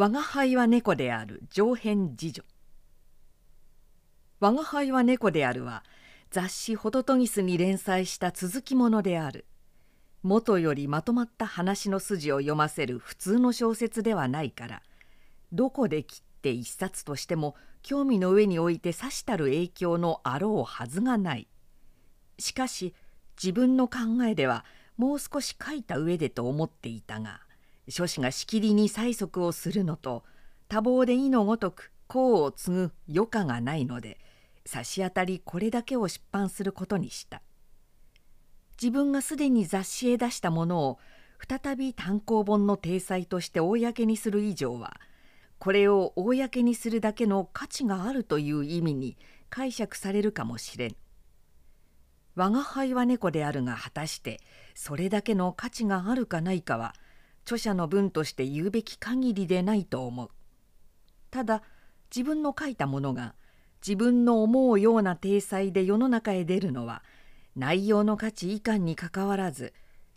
[0.00, 2.42] 我が輩は猫である上編次女
[4.40, 5.84] 我が輩は猫であるは
[6.30, 9.44] 雑誌「ホトトギス」に連載した続きものである
[10.22, 14.82] 元よりまとまった話の筋を読ませる普通の小説ではないから
[15.52, 21.46] どこで切って一冊としても興味の上においてさしたる影響のあろうはずがない
[22.38, 22.94] しかし
[23.36, 24.64] 自分の考えでは
[24.96, 27.42] もう少し書いた上でと思っていたが
[27.90, 30.24] 書士がしきりに催促をするのと
[30.68, 34.18] 多忙で意のごとく功を継ぐ余暇がないので
[34.66, 37.42] 差し当たりこれだけを出版することにした
[38.80, 40.98] 自分がすでに雑誌へ出したものを
[41.48, 45.00] 再び単行本の体裁として公にする以上は
[45.58, 49.16] これを公にするだけの価値があるという意味に
[49.50, 50.96] 解釈されるかもしれん。
[52.34, 54.40] 我が輩は猫であるが果たして
[54.74, 56.94] それだけの価値があるかないかは
[57.44, 60.30] 著者の文として言うべき限りでないと思う。
[61.30, 61.62] ただ
[62.14, 63.34] 自分の書いたものが
[63.86, 67.02] 自分の思うような体裁で世の中へ出るのは
[67.56, 69.72] 内容の価値以下にかかわらず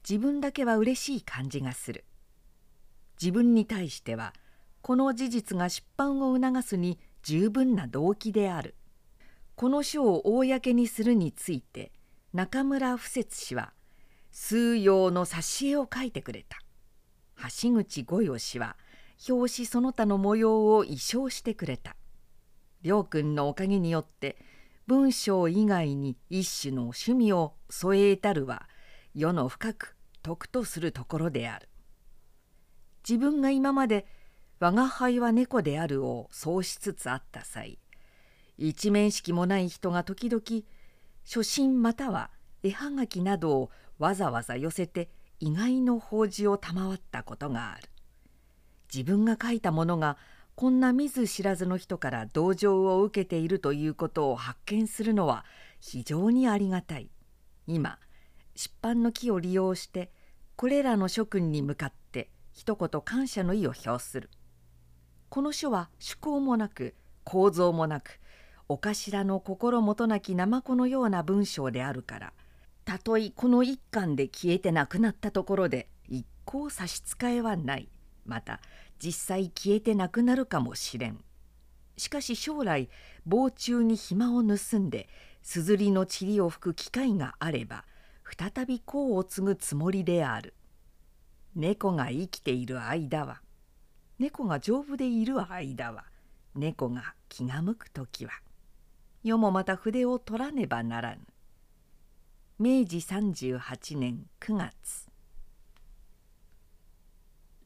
[0.07, 2.05] 自分だけは嬉しい感じがする。
[3.21, 4.33] 自分に対しては
[4.81, 8.75] この事実が出版を促すに十分な動機である
[9.55, 11.91] この書を公にするについて
[12.33, 13.71] 中村不節氏は
[14.31, 16.57] 数用の挿絵を書いてくれた
[17.61, 18.75] 橋口五代氏は
[19.27, 21.95] 表紙その他の模様を衣装してくれた。
[22.81, 24.37] 亮君のおかげによって
[24.87, 28.67] 文章以外に一種の趣味を添えたるは
[29.15, 31.69] 世の深く徳とするところである。
[33.07, 34.05] 自分が今まで
[34.59, 37.79] 我が輩は猫であるをそうしつつあった際
[38.57, 40.41] 一面識もない人が時々
[41.25, 42.29] 書信または
[42.63, 47.89] 絵はがきなどをわざわざ寄せて意外の法事を賜ったことがある。
[48.93, 50.17] 自分が書いたものが
[50.55, 55.45] こんな見ず知らずの人から同情を受けているということを発見するのは
[55.79, 57.09] 非常にありがたい。
[57.65, 57.97] 今
[58.55, 60.11] 出版の木を利用して
[60.55, 64.29] これらの諸君に向かって一言感謝の意を表する。
[65.29, 68.19] この書は趣向もなく構造もなく
[68.69, 72.33] お頭の心もとなきナマコのような文章であるから
[72.85, 77.89] たとえこの一巻で消えてなくなったところで一向差し支えはない。
[78.25, 78.59] また
[78.99, 81.23] 実際消えてなくなるかもしれん。
[81.97, 82.89] しかし将来
[83.25, 85.07] 棒中に暇を盗んで
[85.41, 87.85] すずりの塵を吹く機会があれば
[88.25, 90.53] 再び功を継ぐつもりである。
[91.55, 93.41] 猫が生きている間は
[94.17, 96.05] 猫が丈夫でいる間は
[96.55, 98.31] 猫が気が向く時は
[99.23, 101.21] 世もまた筆を取らねばならぬ。
[102.57, 105.12] 明治38年9月。